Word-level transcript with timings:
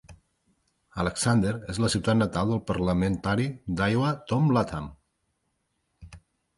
Alexander 1.03 1.51
és 1.75 1.81
la 1.83 1.91
ciutat 1.97 2.19
natal 2.23 2.55
del 2.55 2.63
parlamentari 2.73 3.49
d'Iowa 3.83 4.19
Tom 4.33 4.53
Latham. 4.59 4.93